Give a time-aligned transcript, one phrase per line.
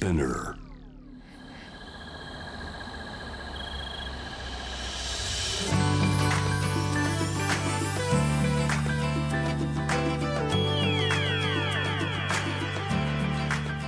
[0.00, 0.56] Spinner.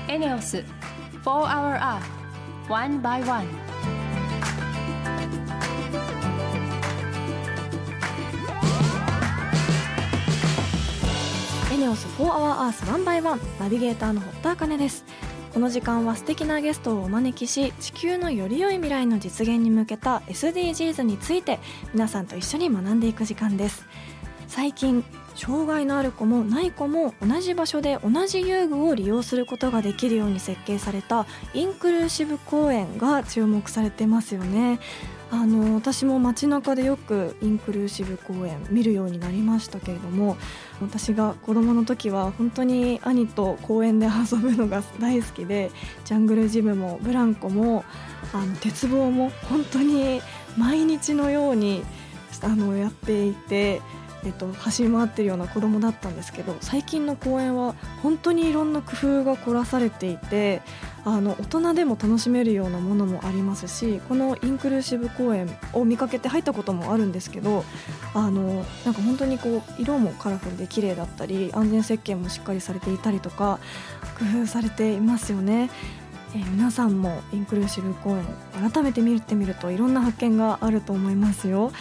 [0.09, 0.65] エネオス4
[1.25, 2.03] Hour Earth
[2.69, 3.47] One by One
[11.73, 15.07] エネオス4 Hour Earth 1 by 1ナビゲーターの堀田茜です
[15.53, 21.59] この時間は素敵なゲストをお招きし地球のより良い未来の実現に向けた SDGs について
[21.93, 23.85] 皆さんと一緒に学んでいく時間です。
[24.49, 34.81] 最近障害のある子もない子も同じ場所で同じ遊具を利用することができるように設計されたインクルーシブ公園が注目されてますよね。
[35.33, 40.37] あの私も街中でよくインクルーシブ公園見るようになりましたけれども
[40.83, 45.71] 私が子供の時は本当に兄と公園で遊ぶのが大好きで
[46.05, 47.83] ジャングルジムもブランコも
[48.35, 50.21] あの鉄棒も本当に
[50.59, 51.83] 毎日のように
[52.43, 53.81] あのやっていて。
[54.25, 60.63] えっと、走り回ってるような子供だったんですけど最近の公園は本当にいろんな工夫が凝らされていて
[61.05, 67.65] あの大人でも楽しめるようなものもありますしこのインクルーシブ公園を見かけて入ったこともあるんですけど
[68.15, 73.59] あのなんか本当にこう色もカラフルで綺麗だったり安全設計もしっかりされていたりとか
[74.19, 75.71] 工夫されていますよね。
[76.35, 78.25] えー皆さんもインクルーシブ公園
[78.71, 81.73] 改めて見てみるといろんな発見があると思いますよ。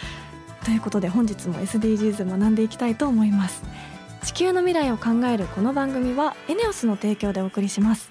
[0.64, 3.62] ということで本日も SDGs 学んでいきたいと思います
[4.22, 8.10] 地球の未来を考えるこの番組はエネオスの提供でお送りします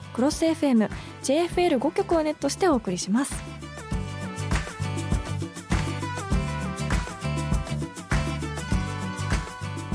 [0.13, 0.89] クロス FM、
[1.23, 3.61] JFL5 曲をネットしてお送りします。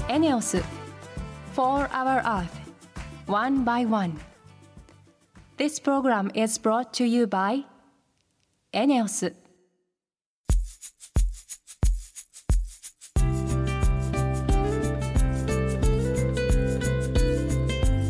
[0.09, 0.63] エネオス
[1.55, 2.49] 4 Hour Earth
[3.27, 4.19] One by One
[5.59, 7.65] This program is brought to you by
[8.73, 9.35] エネオス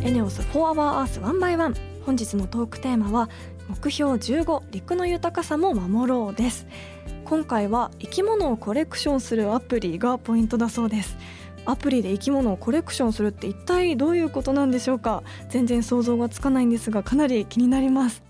[0.05, 3.29] エネオス4 Hour Earth 1 by 1本日のトークテーマは
[3.69, 6.69] 目標15陸の豊かさも守ろうです。
[7.25, 11.17] 今回は生き物をコレクションするアプリがポイントだそうです。
[11.65, 15.25] アプリで生き物をコレクションするって一体どういうことなんでしょうか？
[15.49, 18.23] 全然想像がつかないんですがかなり気になります。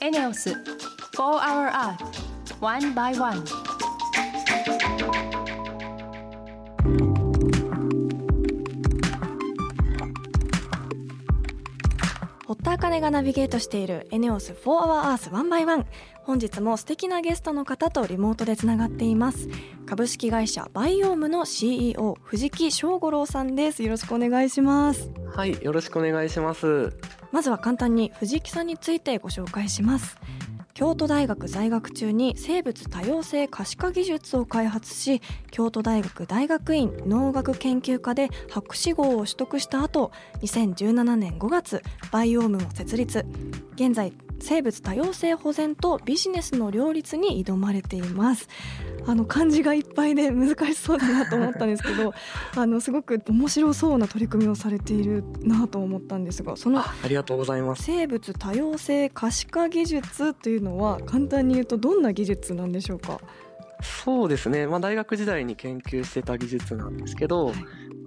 [0.00, 0.56] エネオス4
[1.16, 1.96] Hour Earth
[2.60, 3.42] One by One
[12.76, 15.86] 茜がナビゲートしているエネオス4 Hour Earth 1 by 1
[16.24, 19.48] 本日も素敵なゲストの方とリモートでつながっています。
[19.86, 23.82] 株式会社バイオームの CEO 藤木翔五郎さんです。
[23.82, 25.10] よろしくお願いします。
[25.34, 26.92] はい、よろしくお願いします。
[27.32, 30.16] まずは簡単に藤木さんについてご紹介します
[30.76, 41.82] 京都大学在学中に生物多様性可視化技術を開発し京都大学大学院農学研究科で博士号を取得した後2017年5月
[42.12, 43.24] バイオームを設立。
[43.76, 48.48] 現在生物多様性保全とビジネスの両立に挑まれています
[49.06, 52.12] あの漢字がいっぱいで 難しそうだなと思ったんですけど
[52.56, 57.82] あのすごく面白そうな取り組みをされているなと思ったんですがそのあありがとうございます。
[57.84, 63.20] 生物多様性可視化技術というのは簡単に言うとどんな技術なんでしょうか？
[63.82, 64.66] そうですね。
[64.66, 67.56] まあ大学時代に研究してた技術なんですけど、はい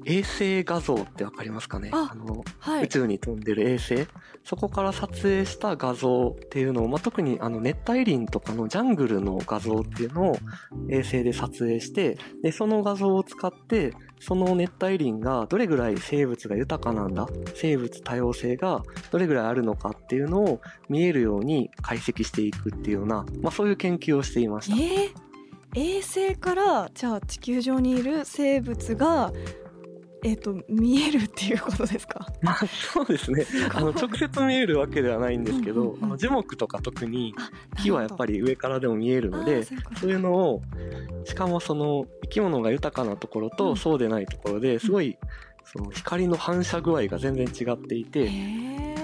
[0.05, 1.89] 衛星画像ってわかりますかね？
[1.93, 2.85] あの、はい。
[2.85, 4.07] 宇宙に飛んでる衛星？
[4.43, 10.37] そこから撮影した画像っていうのを、まあ、特にあの熱帯林とかのジャングルの画像っていうのを
[10.89, 17.27] 衛星で撮影してでその画像を使ってその熱帯林がどれぐらい生物が豊かなんだ？
[17.55, 24.77] 生物多様性がどれぐらいあるのかっていうのを見えるように解析していくっていうような、まあ、そういう研究をしていました。
[24.77, 29.31] えー、衛星からじゃあ地球上にいる生物が
[30.23, 32.25] えっ、と見えるっていうことですか？
[32.41, 33.45] まあ、そうですね。
[33.73, 36.03] あの、直接見えるわけではないんですけどうんうんう、ん。
[36.05, 40.61] あの樹木とか特にあ木はやっぱりり上からでも見えるので、そういうのを、
[41.25, 43.57] しかもその生き物が豊かなところうん。
[43.57, 45.17] とそうでないところですごい
[45.63, 48.29] その光の反射具合が全然違っていて、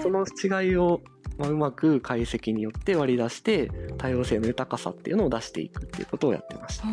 [0.02, 1.00] その違いを、
[1.38, 6.86] まあ、うまく解析によって割り出して多様性の豊かさっていうのを出していくっていうことをやってました。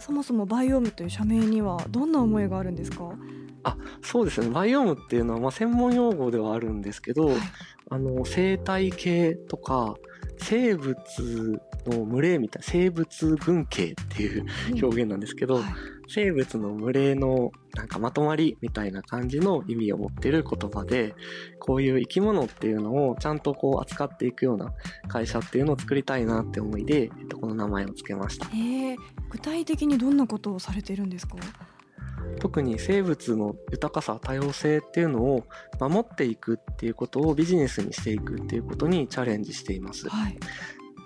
[0.00, 3.16] そもそもバイオームという社名にはどんな思いがあるんですか、は
[4.02, 4.48] そうですね。
[4.50, 7.34] バイオームっていうのは、まあ、専門用語ではあるんですけど、い
[7.90, 9.94] あの、生態系とか、
[10.38, 10.96] 生物
[11.86, 14.46] の群れみたいな、生物群系っていう
[14.82, 15.64] 表現なんですけど、はい
[16.06, 21.14] 生物の群れのなんかまとまりみたいな感じの意味を持ってる言葉で、
[21.58, 24.72] こういう生き物っていうのをちゃんとこう扱っていくような
[25.08, 28.46] 会社っていうのを作りたいなって思いで、えっと、この名前を付けました。
[28.52, 28.96] えー
[29.30, 31.36] 具体的にどんなことをされているんですか？
[32.38, 35.44] 特に生物の豊かさ多様性っていうのを
[35.80, 40.08] 守っていくっていうことをビジネスにしていくっていうことにチャレンジしています。
[40.08, 40.38] はい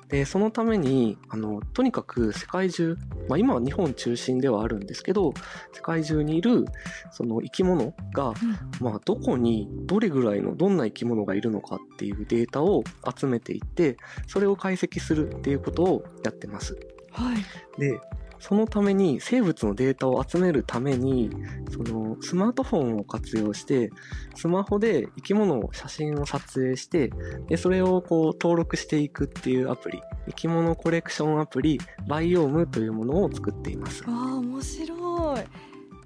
[0.09, 2.97] でそのためにあのとにかく世界中、
[3.29, 5.35] まあ、今は日本中心ではあるんですけど
[5.73, 6.65] 世界中にいる
[7.13, 8.33] その生き物が、
[8.81, 12.85] まあ、どこにどれぐらいのどんな生き物がいるのかっていうデータを
[13.17, 13.97] 集めていって
[14.27, 16.79] それを解析するっていうことをやってます。
[17.13, 18.01] はいで
[18.41, 21.31] そのために生物のデータを集めるために
[21.71, 23.91] そのスマートフォンを活用して
[24.37, 27.11] スマホで生き物を写真を撮影して
[27.49, 30.01] でそれをこう登録していくっていうアプリ。
[30.29, 34.03] 生き物コレクションアプリバイオームというものを作っています。
[34.05, 35.41] わあ面白い。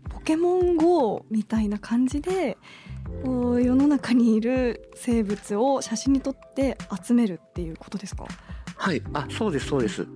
[0.08, 2.56] ポケモン GO みたいな感じで
[3.24, 8.26] こう世の中にいる生物を写真に撮って集めるっていうことですか？
[8.76, 9.02] はい。
[9.12, 10.06] あそうですそうです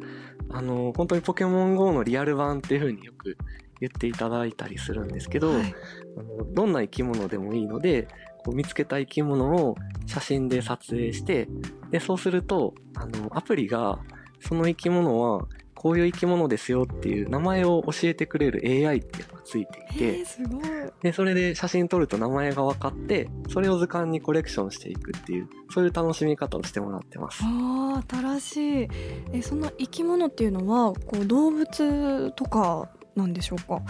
[0.50, 3.36] あの本当にポケモン GO のリアル版っていうふうによく
[3.80, 5.74] 言っていただいたりするんですけど、はい。
[6.18, 8.08] あのどんな生き物でもいいので
[8.38, 9.76] こう見つけた生き物を
[10.06, 11.48] 写真で撮影して
[11.90, 13.98] でそうするとあのアプリが
[14.40, 15.46] その生き物は
[15.86, 20.62] こういう生き物ですよっていう名前を教えてくれる AI っていうのがついていえてー、すごい。
[21.00, 27.38] でそれで写真撮ると名前が分かってそれを図鑑にコレクションしていくっていうそういう楽しみ方をしてもらってます。
[27.44, 28.88] あー新しい。
[29.32, 33.80] えその生き物っていうのはこう動物とかなんでしょうか？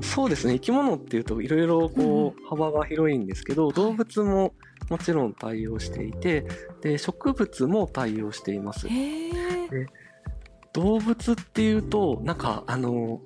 [0.00, 0.54] そうですね。
[0.54, 4.54] 生き物っていうといろいろこう幅が広いんですけど、動物も
[4.88, 6.46] もちろん対応していて
[6.80, 8.88] で植物も対応しています。
[8.88, 9.86] へえ
[10.72, 13.20] 動物っていうとなんかあの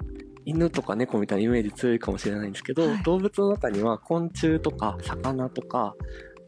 [0.45, 5.95] 犬とか猫みたいなイメージ強いかもしれないんですけど、はい動物の中には昆虫とか魚とか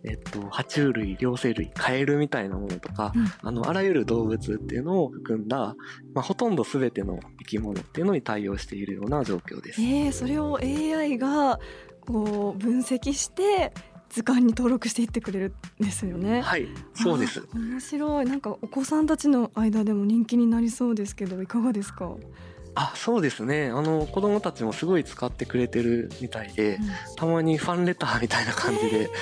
[0.04, 5.74] えっと、爬虫類、両生類、カエルみたいなものとか、うんあの、あらゆる動物っていうのを含んだ、
[6.14, 9.80] まあ、ほとんど全ての生き物っていうのに対応しているような状況です。
[9.80, 11.58] えー、それを AI が
[12.00, 13.72] こう分析して
[14.10, 16.40] 図鑑に登録していってくれるんですよね。
[16.40, 17.46] はい、そうです。
[17.55, 22.14] 面白いなんかお子さんたちの間でも人気になりそうですけどいかがですか、
[22.75, 23.70] あ、そうですね。
[23.70, 26.78] あの、子供たちもすごい使ってくれてるみたいで、
[27.16, 29.12] たまにファンレターみたいな感じで、子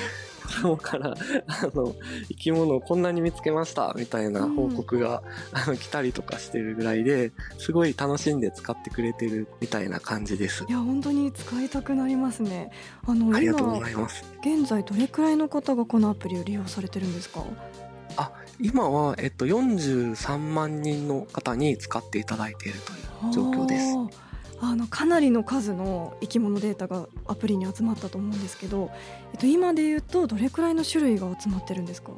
[0.47, 1.13] 供から、
[1.47, 1.95] あの、
[2.29, 5.21] 生き物をこんなに見つけましたみたいな報告が、
[5.53, 10.71] あの来たりとかしてるぐらいで、すごい楽しんで使ってくれてるみたいな感じですい。
[10.71, 12.71] や本当に使いたくなりますね。
[13.05, 14.25] あのありがとうご今ざいます。
[14.41, 17.43] 現在どれくらいの方がこのアプリを利用されてるんですか？
[18.59, 22.91] 今は、えっと、43万人の方に使っていただいていると
[23.27, 24.26] いう状況です。
[24.59, 28.89] あのかなりの数の生き物データがアプリに集まったと思うんですけど、
[29.33, 32.11] えっと、今で言うとどれくらいの種類が集まってるんですか？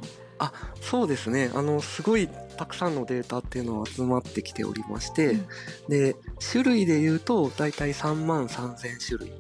[0.79, 1.51] そうですね。
[1.53, 5.45] あの、すごいたくさんのデータっていうのは集まってきておりまして、うん
[5.89, 6.15] で、
[6.51, 9.33] 種類で言うと、だいたい3万3000種類。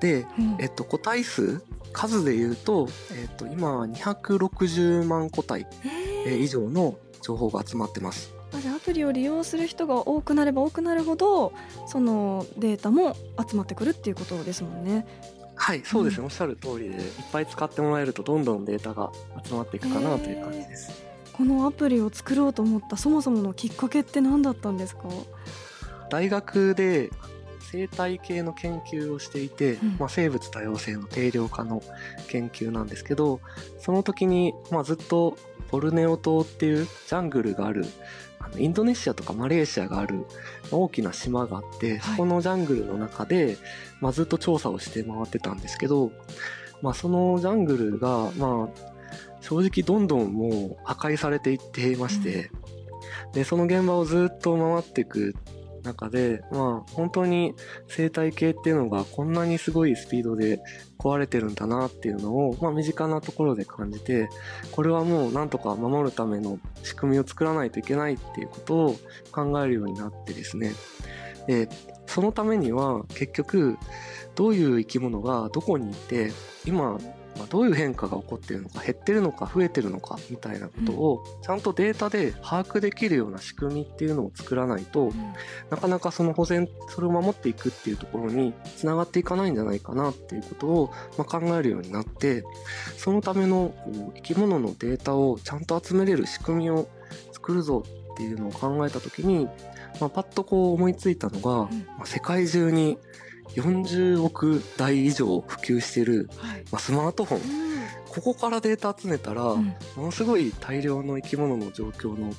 [0.00, 1.62] で、うんえっと、個体数、
[1.92, 8.34] 数で言うと、えっと、今は260万個体えーえー以上の情報が集まってます。
[8.52, 11.52] あじゃあアプリを利用する人が多くなれば多くなるほど
[11.86, 13.14] そのデータも
[13.48, 15.06] 集まってくるっていうことですもんね。
[15.54, 16.22] はい、そうですね。
[16.22, 17.02] うおっしゃる通りで、いっ
[17.32, 19.10] ぱい使ってもらえると、どんどんデータが
[19.44, 21.02] 集まっていくかなという感じです。
[21.32, 25.08] このアプリを作ろうと思ったそもそものきっかけって何だったんですか？
[26.10, 27.10] 大学で
[27.60, 31.82] 生態系の研究をしていて、うんまあ、生物多様性の定量化の
[32.28, 33.40] 研究なんですけど
[33.78, 35.36] その時に、まあ、ずっと
[35.70, 37.84] ボルネオ島っていうジャングルがある
[38.56, 40.26] インドネシアとかマレーシアがある
[40.70, 43.58] 大きな島があって、そこのジャングルの中で、
[44.00, 46.12] まあ、ずっと調査をして回ってたんですけど、
[46.82, 48.98] まあ、そのジャングルが、まあ、
[49.40, 52.50] 正直どんどんもう破壊されていっていまして、
[53.32, 55.34] でその現場をずっと回っていく
[55.82, 57.54] 中で、まあ、本当に
[57.86, 60.60] 生態系っていうのがこんなにすごいスピードで
[60.98, 64.28] 壊れてるんだなっていうのを、まあ、身近なところで感じて
[64.72, 68.96] これはもうなんとか守るための仕組みを作らないといけないっていうことを
[69.32, 70.72] 考えるようになってですね。
[71.46, 71.68] で
[72.06, 73.78] そのためには結局
[74.34, 76.30] どういう生き物がどこにいて
[76.66, 76.98] 今
[77.38, 85.12] まあ、どういう変化が起こっているのか減ってるのか増えてるのかみたいなことをちゃんとデータで把握できるような仕組みっていうのを作らないと、
[85.70, 92.44] なかなかその保全それを守っていくっていうところにつながっていかないんじゃないかなっていうことを、ま考えるようになって
[92.96, 93.74] そのための
[94.16, 96.88] 生き物のデータをちゃんと集めれる仕組みを
[97.32, 99.46] 作るぞっていうのを考えた時に、
[100.00, 102.98] まあ、パッとこう思いついたのが、まあ、世界中に
[103.54, 106.08] 40億台以上普及してい。
[106.08, 106.28] る、
[106.72, 107.40] まあ、スマートフォン、
[108.08, 112.32] ここからデータ集めたら、ものすごい大量の生き物の状況の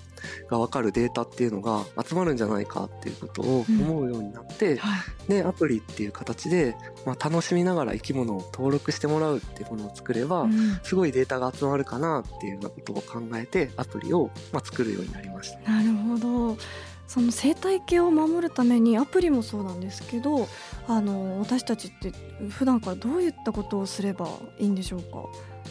[0.50, 4.80] が分かるデータっていうのが集まるんじゃないかっていうことを思うようになって、
[5.28, 6.76] でアプリっていう形で、
[7.06, 15.72] まあ、楽しみながら生き物を登録してもらうっていうものを作れば、うん、すごいデータが集まるかなっていうようなことを考えてアプリを、まあ、作るようになりました。
[15.72, 16.58] なるほど
[17.10, 20.48] その生態系を守るためにアプリもそうなんですけど
[20.88, 22.14] あの私たちって
[22.50, 25.26] 普段からどういったことをすればいいんでしょうか？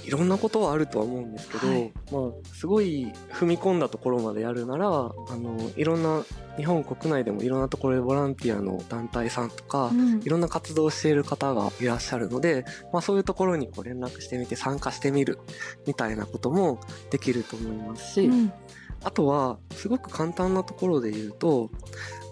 [0.05, 6.25] いろんなことはあるとは思うんですけど、はい、まあ、すごい踏み込んだところまでやるならあのいろんな
[6.57, 15.39] 日本国内でもいろんなところでボランティアの団体さんとか、うん、いろんな活動をしている方がいらっしゃるので、まあ、そういうところにこう連絡してみて参加してみる
[15.87, 16.81] みたいなことも
[17.11, 18.53] できると思いますし、うん
[19.03, 21.71] あとはすごく簡単なところで言うと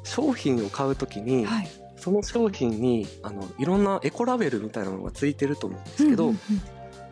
[0.05, 6.41] 商品を買うときに、はい、その商品にあのいろんなエコラベルみたいなのがついてると思うんですけど、うんうんうん、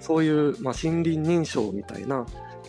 [0.01, 2.27] そういう、まあ、森林認証みたいな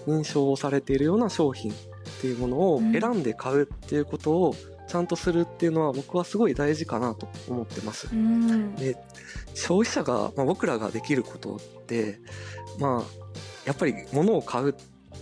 [0.07, 1.75] 認証をされているような商品っ
[2.21, 4.55] ていうものを選んで買うっていうことを
[4.87, 8.07] ちゃんとするっていうのは僕はすごい大事かなと思ってます。
[8.11, 8.95] うん、で
[9.53, 12.19] 消費者が、まあ、僕らができることって
[12.79, 13.25] まあ
[13.65, 14.75] やっぱり物を買う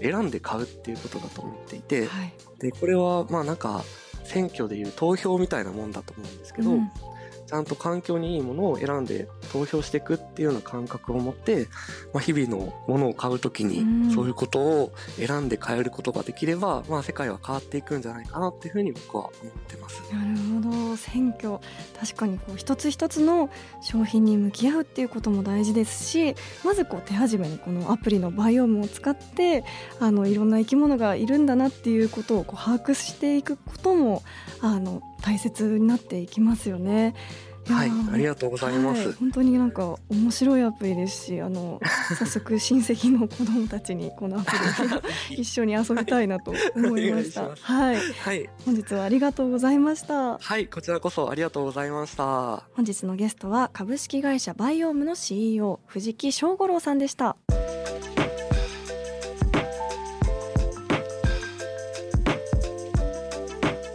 [0.04, 3.84] 選んで買うっていうことだと思っていて、はい、でこれはまあなんか
[4.26, 6.92] 選挙でいう投票みたいなもんだと思うんですけど、うん、
[7.46, 11.68] ちゃんと環境にいいものを選んで投票していくっていうような感覚を持って、
[12.14, 20.02] まあ、日々のものを買うときにそういうことを選んで買えることができれば、まあ、世界は変わっていくんじゃないかなっていうふうに僕は思ってます。
[20.12, 20.98] なるほど。
[20.98, 21.60] 選挙。
[22.00, 23.50] 確かにこう一つ一つの
[23.82, 29.64] 商品に向き合うっていうことも大事ですしまずこう手始めにこのアプリのバイオームを使って
[30.00, 34.24] あのいろんな生き物がいるんだなっていうことをこう把握していくことも
[34.62, 37.16] あの大切になっていきますよね。
[37.68, 41.80] はい、ありがとうございます、はい、本当になんか面白いアプリですし、あの
[42.20, 47.56] 早速親戚の子供たちにこのアプリで 一緒に遊びたいなと思いました。
[47.62, 50.38] はい、はい、本日はありがとうございました。
[50.38, 52.64] はい、こちらこそありがとうございました。
[52.74, 57.38] 本日のゲストは株式会社バイオームの CEO 藤木翔五郎さんでした。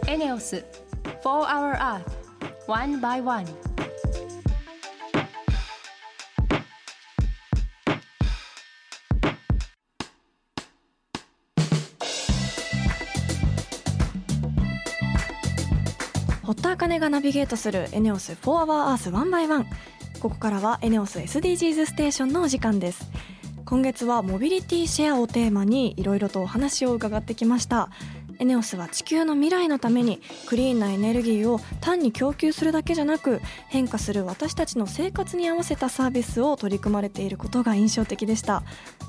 [0.07, 0.65] エネオス
[1.23, 2.03] 4 Hour Earth.
[2.65, 3.45] One by One.
[16.43, 19.65] 堀田茜がナビゲートするエネオス4 Hour Earth One by One
[20.21, 23.09] ここからはエネオス SDGs ステーションのお時間です。
[23.69, 27.91] 今月はモビリティシェアをテーマにいろいろとお話を伺ってきました。
[28.39, 38.63] エネオスは地球の未来のためにクリーンなエネルギーを単に供給するだけじゃなく変化する私たちの生活に合わせたサービスを取り組まれていることが印象的でした。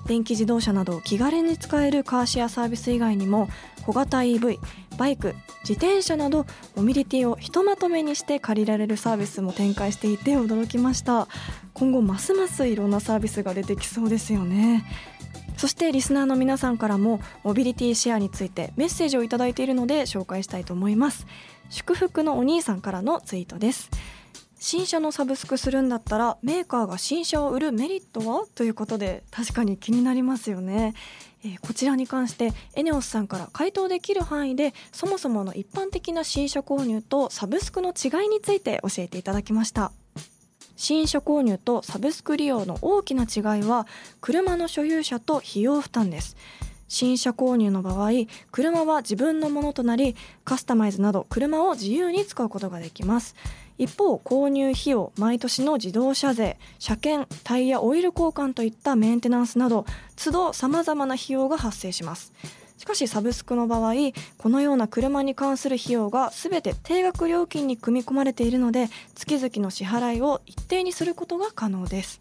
[0.07, 3.49] 電気自動車など気軽に使えるカーシェアサービス以外にも
[3.87, 4.59] 小型 EV
[4.99, 11.29] バイク自転車などモビリティをひとまとめにして借りられるサービスも展開していて驚きました。
[11.73, 14.85] 今後ますますいろんなサービスが出てきそうですよね。
[15.61, 21.27] そしてリスナーの皆さんからもモビリティシェアについてメッセージを頂いているので紹介したいと思います。
[21.69, 23.91] 祝福のお兄さんからのツイートです。
[24.59, 28.47] 新車のサブスクするんだったらメーカーが新車を売るメリットは？
[28.55, 30.95] ということで確かに気になりますよね、
[31.45, 39.93] えー、こちらに関してエネオスさんから回答できる範囲でそもそもの一般的な新車購入とサブスクの違いについて教えていただきました。
[40.81, 43.87] 新車購入とサブスク利用の大きな違いは
[44.23, 46.39] 車の所有者と費用負担です。
[46.89, 48.13] 新車購入の場合
[48.51, 53.37] 車は自分のものとなりカスタマイズなど車を自由に使うことができます。
[53.77, 59.85] 一方購入費用毎年の自動車税車検タイヤオイル交換といったメンテナンスなど
[60.17, 62.33] 都度さまざまな費用が発生します。
[62.81, 63.93] しかしサブスクの場合
[64.39, 72.21] このような車に関する費用が全て定額料金に組み込まれているので月々の支払いを一定にすることが可能です。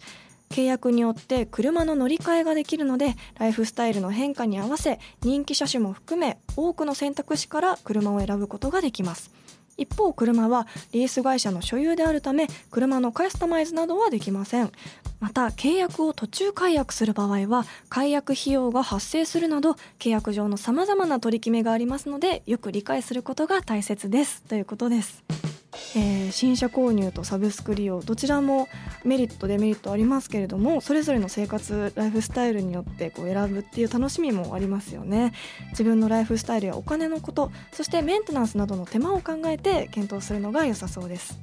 [0.49, 9.31] 契約によって車の乗り換えができるのでライフスタイルの変化に合わせ人気車種も含め多くの選択肢から車を選ぶことができます。
[9.79, 14.71] 一方車はリース会社の所有であるため車のカスタマイズなどはできません
[15.19, 25.58] また契約を途中解約する場合は解約費用が発生するなど契約上のさまざまな取り決めがありますのでよく理解することが大切ですということです。
[25.95, 28.67] えー、新車購入とサブスク利用どちらも
[29.03, 35.33] メリットデメリットありますけれどもそれぞれの生活ライフスタイルによってこう選ぶっていう楽しみもありますよね。
[35.71, 41.39] 自分のライフスタイルやお金のことそしてメンテナンスなどの手間を考えて検討するのが良さそうです。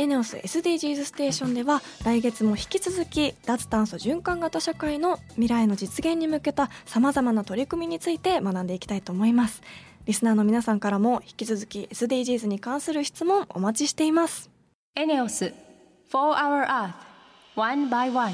[0.00, 9.60] エネオス SDGs ステーションでは来月も引き続き脱炭素循環型社会の未来の実現に向けたさまざまな取り組みについて学んでいきたいと思います。
[10.06, 14.50] リスナーの皆さんからも引き続き SDGs に関する質問お待ちしています。
[14.96, 15.52] エネオス
[16.10, 16.92] 4 Hour Earth
[17.56, 18.32] One by One.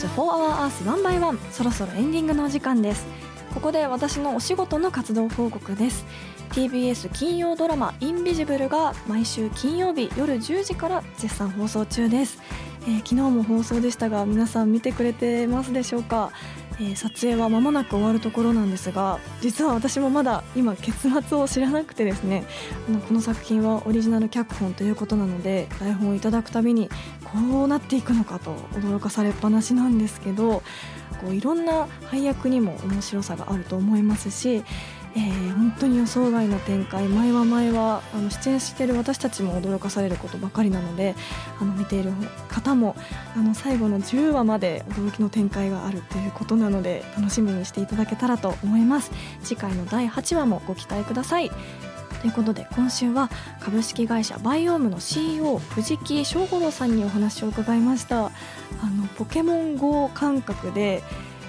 [0.00, 3.06] ス4 Hour Earth 1 by 1そろそろエンディングのお時間です。
[3.52, 6.06] ここで私のお仕事の活動報告です。
[6.52, 12.40] TBS 金曜ドラマ「インビジブル」が毎週金曜日夜10時から絶賛放送中です、
[12.84, 16.32] えー、昨日も放送でしたが皆さん見てくれてますでしょうか？
[16.80, 22.44] えー、撮影は間もなく終わるところなんですが実は私もまだ今結末を知らなくてですね。
[22.88, 26.88] あのこの作品はオリジナル脚本ということなので台本をいただくたびに
[27.32, 30.62] こうなっていくのかと驚かされっぱなしなんですけど
[31.20, 34.62] こういろんな配役にも面白さがあると思いますし
[35.16, 41.16] えー、本当に予想外の展開前は前はあの出演している私たちも驚かされることばかりなので
[41.60, 42.12] あの見ている
[42.48, 42.94] 方も
[43.34, 49.10] あの最後の10話まで驚きの展開があるということなので楽しみにしていただけたらと思います。
[49.42, 51.50] 次回の第8話もご期待ください。
[52.20, 58.26] ということで今週は株式会社バイオームの CEO 藤木翔五郎さんにお話を伺いました。
[58.26, 58.30] あ
[58.90, 61.02] のポケモン GO 感覚で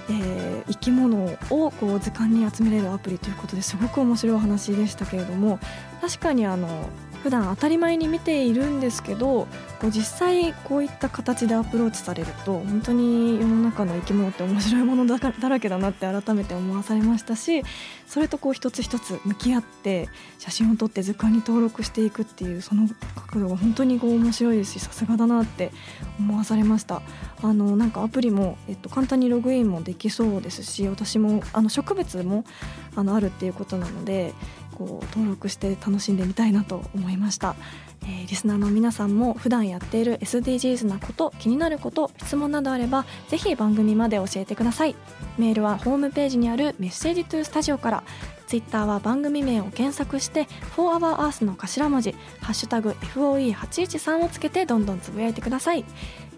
[0.10, 5.60] えー、生き物をこう図鑑に集めれるアプリということですごく面白いお話でしたけれども
[6.02, 6.90] 確かにあの
[7.24, 9.48] 普段当たり前に見ているんですけど
[9.80, 17.64] こう実際こういった形でアプローチされると本当に世の中の生き物って面白いものだらけだなって改めて思わされましたし
[18.08, 25.72] それとこう一つ一つ向き合って写真を撮って図鑑に登録していくっていうその角度が本当にこう面白いですしさすがだなって
[26.20, 27.02] 思わされました。
[27.44, 32.44] あのなんかアプリも、えっと、簡単にログインもできそうですし私もあの植物も
[32.96, 34.34] あのあるっていうことなので
[34.82, 37.56] こう登録して楽しんでみたいなと思いました、
[38.04, 44.96] えー、リスナーの皆さんも普段やっている SDGs なこと気になること質問などあればぜひ番組まで教えてください。
[45.38, 48.04] メールはホームページにあるメッセージトゥースタジオから。
[48.48, 55.86] ツイッターは番組名を検索して「4HourEarth」の頭文字「ハッシュタグ #FOE813」をつけてどんどんつぶやいてください。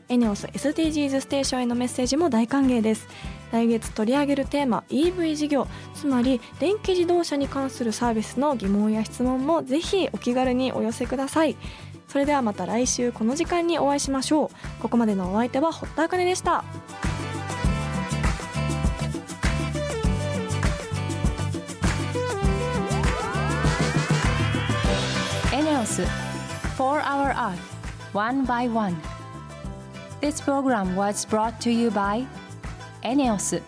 [0.10, 3.08] エネオス SDGs ステーションへのメッセージも大歓迎です。
[3.53, 11.55] 来月取り上げるテーマ EV 事業つまり電気自動車に関するサービスの疑問や質問もぜひお気軽にお寄せください。
[12.07, 14.45] それではまた来週この時間にお会いしましょ
[14.79, 14.81] う。
[14.81, 16.63] ここまでのお相手は堀田茜でした。
[25.53, 26.01] エネオス
[26.75, 27.57] 4 Hour Earth
[28.13, 28.95] One by One
[30.21, 32.25] This program was brought to you by
[33.05, 33.61] エネオス。